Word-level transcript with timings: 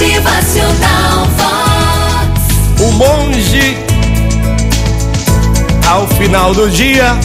Motivacional 0.00 1.26
Vox. 1.36 2.80
O 2.80 2.92
monge, 2.92 3.76
ao 5.86 6.08
final 6.08 6.54
do 6.54 6.70
dia, 6.70 7.18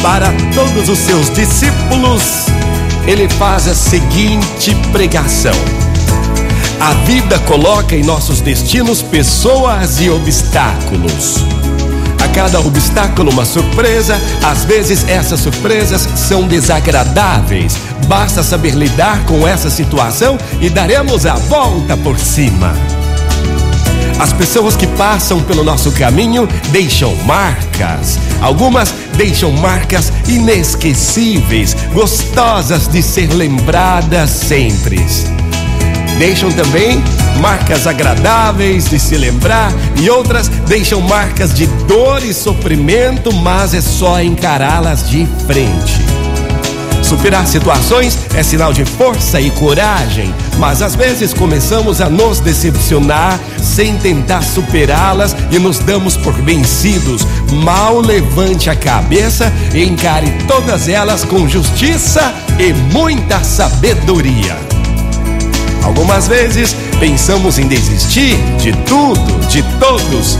para 0.00 0.32
todos 0.54 0.88
os 0.88 0.98
seus 0.98 1.28
discípulos, 1.28 2.46
ele 3.06 3.28
faz 3.28 3.68
a 3.68 3.74
seguinte 3.74 4.74
pregação: 4.90 5.52
A 6.80 6.94
vida 7.04 7.38
coloca 7.40 7.94
em 7.94 8.02
nossos 8.02 8.40
destinos 8.40 9.02
pessoas 9.02 10.00
e 10.00 10.08
obstáculos. 10.08 11.44
A 12.22 12.28
cada 12.28 12.60
obstáculo, 12.60 13.32
uma 13.32 13.44
surpresa. 13.44 14.16
Às 14.44 14.64
vezes, 14.64 15.04
essas 15.08 15.40
surpresas 15.40 16.08
são 16.14 16.46
desagradáveis. 16.46 17.76
Basta 18.06 18.44
saber 18.44 18.74
lidar 18.74 19.24
com 19.24 19.46
essa 19.46 19.68
situação 19.68 20.38
e 20.60 20.70
daremos 20.70 21.26
a 21.26 21.34
volta 21.34 21.96
por 21.96 22.16
cima. 22.16 22.74
As 24.20 24.32
pessoas 24.32 24.76
que 24.76 24.86
passam 24.86 25.42
pelo 25.42 25.64
nosso 25.64 25.90
caminho 25.90 26.48
deixam 26.70 27.12
marcas. 27.24 28.20
Algumas 28.40 28.94
deixam 29.16 29.50
marcas 29.50 30.12
inesquecíveis, 30.28 31.74
gostosas 31.92 32.86
de 32.86 33.02
ser 33.02 33.32
lembradas 33.32 34.30
sempre. 34.30 35.04
Deixam 36.18 36.50
também 36.52 37.02
marcas 37.40 37.86
agradáveis 37.86 38.88
de 38.88 38.98
se 38.98 39.16
lembrar 39.16 39.72
e 40.00 40.08
outras 40.08 40.48
deixam 40.48 41.00
marcas 41.00 41.52
de 41.52 41.66
dor 41.66 42.24
e 42.24 42.32
sofrimento, 42.32 43.32
mas 43.32 43.74
é 43.74 43.80
só 43.80 44.20
encará-las 44.22 45.08
de 45.08 45.26
frente. 45.46 46.12
Superar 47.02 47.46
situações 47.46 48.18
é 48.34 48.42
sinal 48.42 48.72
de 48.72 48.86
força 48.86 49.38
e 49.38 49.50
coragem, 49.50 50.32
mas 50.58 50.80
às 50.80 50.94
vezes 50.94 51.34
começamos 51.34 52.00
a 52.00 52.08
nos 52.08 52.40
decepcionar 52.40 53.38
sem 53.60 53.98
tentar 53.98 54.42
superá-las 54.42 55.36
e 55.50 55.58
nos 55.58 55.78
damos 55.78 56.16
por 56.16 56.32
vencidos. 56.32 57.26
Mal 57.62 58.00
levante 58.00 58.70
a 58.70 58.76
cabeça 58.76 59.52
e 59.74 59.84
encare 59.84 60.30
todas 60.48 60.88
elas 60.88 61.22
com 61.22 61.46
justiça 61.46 62.32
e 62.58 62.72
muita 62.72 63.44
sabedoria. 63.44 64.71
Algumas 65.84 66.28
vezes 66.28 66.76
pensamos 67.00 67.58
em 67.58 67.66
desistir 67.66 68.36
de 68.58 68.72
tudo, 68.84 69.46
de 69.48 69.62
todos 69.78 70.38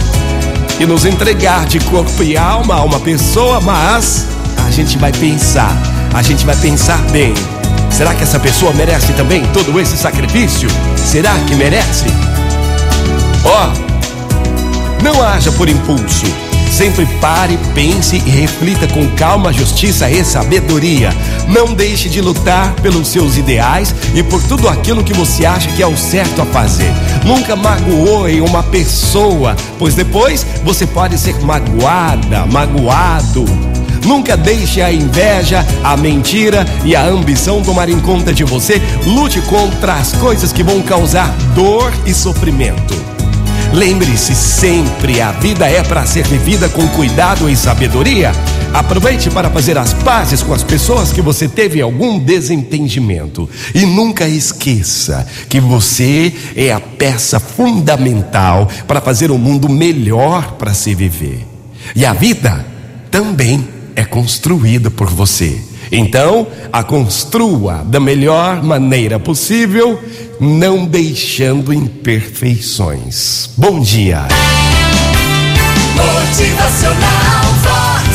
e 0.79 0.87
nos 0.87 1.05
entregar 1.05 1.67
de 1.67 1.81
corpo 1.81 2.23
e 2.23 2.37
alma 2.37 2.77
a 2.77 2.83
uma 2.83 3.01
pessoa, 3.01 3.61
mas 3.61 4.27
a 4.67 4.71
gente 4.71 4.97
vai 4.99 5.13
pensar, 5.13 5.77
a 6.15 6.23
gente 6.23 6.45
vai 6.45 6.57
pensar 6.57 6.99
bem. 7.11 7.35
Será 7.91 8.15
que 8.15 8.23
essa 8.23 8.41
pessoa 8.41 8.73
merece 8.73 9.13
também 9.13 9.45
todo 9.53 9.79
esse 9.79 9.97
sacrifício? 9.97 10.69
Será 10.97 11.35
que 11.47 11.55
merece? 11.55 12.07
Ó, 13.45 13.69
oh, 13.69 15.03
não 15.03 15.23
haja 15.23 15.53
por 15.53 15.69
impulso. 15.69 16.52
Sempre 16.83 17.07
pare, 17.21 17.57
pense 17.77 18.17
e 18.17 18.29
reflita 18.29 18.89
com 18.89 19.09
calma, 19.11 19.53
justiça 19.53 20.11
e 20.11 20.25
sabedoria. 20.25 21.15
Não 21.47 21.75
deixe 21.75 22.09
de 22.09 22.21
lutar 22.21 22.75
pelos 22.83 23.07
seus 23.07 23.37
ideais 23.37 23.95
e 24.17 24.21
por 24.21 24.43
tudo 24.43 24.69
aquilo 24.69 25.05
que 25.05 25.15
você 25.15 25.47
acha 25.47 25.71
que 25.75 25.81
é 25.81 25.87
o 25.87 25.97
certo 25.97 26.43
a 26.43 26.47
fazer. 26.47 26.93
Nunca 27.25 27.55
magoe 27.55 28.41
uma 28.41 28.65
pessoa, 28.65 29.55
pois 29.79 29.95
depois 29.95 30.45
você 30.65 30.85
pode 30.85 31.17
ser 31.19 31.39
magoada, 31.45 32.47
magoado. 32.47 33.45
Nunca 34.05 34.37
deixe 34.37 34.83
a 34.83 34.93
inveja, 34.93 35.65
a 35.85 35.97
mentira 35.97 36.67
e 36.85 36.97
a 36.97 37.07
ambição 37.07 37.63
tomarem 37.63 38.01
conta 38.01 38.33
de 38.33 38.43
você. 38.43 38.83
Lute 39.07 39.41
contra 39.43 39.95
as 39.95 40.15
coisas 40.15 40.53
que 40.53 40.65
vão 40.65 40.83
causar 40.83 41.29
dor 41.55 41.93
e 42.05 42.13
sofrimento. 42.13 43.02
Lembre-se 43.73 44.35
sempre, 44.35 45.21
a 45.21 45.33
vida 45.33 45.69
é 45.69 45.83
para 45.83 46.05
ser 46.05 46.27
vivida 46.27 46.69
com 46.69 46.87
cuidado 46.89 47.49
e 47.49 47.57
sabedoria. 47.57 48.33
Aproveite 48.75 49.31
para 49.31 49.51
fazer 49.51 49.77
as 49.79 49.93
pazes 49.95 50.43
com 50.43 50.53
as 50.53 50.63
pessoas 50.63 51.13
que 51.13 51.21
você 51.21 51.49
teve 51.49 51.81
algum 51.81 52.19
desentendimento. 52.19 53.49
E 53.75 53.85
nunca 53.85 54.29
esqueça 54.29 55.27
que 55.49 55.61
você 55.61 56.33
é 56.57 56.73
a 56.73 56.81
peça 56.81 57.41
fundamental 57.41 58.69
para 58.87 59.01
fazer 59.01 59.31
o 59.31 59.35
um 59.35 59.39
mundo 59.39 59.69
melhor 59.69 60.53
para 60.53 60.75
se 60.75 60.95
viver. 60.95 61.47
E 61.95 62.07
a 62.07 62.13
vida 62.13 62.65
também 63.11 63.67
é 63.95 64.05
construída 64.05 64.91
por 64.91 65.09
você. 65.09 65.61
Então, 65.91 66.47
a 66.73 66.83
construa 66.83 67.85
da 67.85 68.01
melhor 68.01 68.63
maneira 68.63 69.21
possível, 69.21 69.99
não 70.43 70.85
deixando 70.85 71.73
imperfeições. 71.73 73.51
Bom 73.57 73.79
dia. 73.79 74.27
Motivacional 75.95 77.45
Vox, 77.63 78.09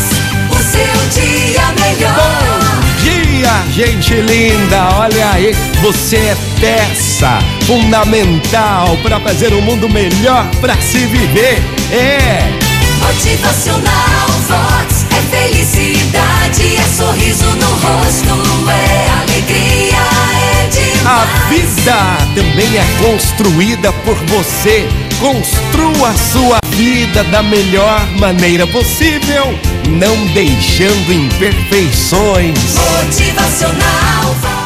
o 0.51 0.57
seu 0.61 1.23
dia 1.23 1.61
melhor. 1.79 2.13
Bom 2.17 3.01
dia, 3.01 3.63
gente 3.73 4.13
linda. 4.15 4.89
Olha 4.97 5.31
aí, 5.31 5.55
você 5.81 6.17
é 6.17 6.38
peça 6.59 7.39
fundamental 7.65 8.97
para 9.01 9.21
fazer 9.21 9.53
um 9.53 9.61
mundo 9.61 9.88
melhor 9.88 10.45
para 10.59 10.75
se 10.81 10.97
viver. 11.05 11.63
É. 11.94 12.39
Motivacional 12.99 14.27
Vox 14.49 15.05
é 15.15 15.21
felicidade, 15.33 16.75
é 16.75 16.83
sorriso 16.94 17.45
no 17.45 17.69
rosto, 17.69 18.47
A 21.57 21.59
vida 21.59 22.18
também 22.35 22.78
é 22.78 22.85
construída 23.01 23.91
por 23.91 24.16
você. 24.28 24.88
Construa 25.19 26.13
sua 26.13 26.59
vida 26.75 27.23
da 27.25 27.41
melhor 27.41 28.06
maneira 28.19 28.68
possível, 28.68 29.57
não 29.90 30.28
deixando 30.28 31.12
imperfeições. 31.12 32.75
Motivacional. 32.75 34.56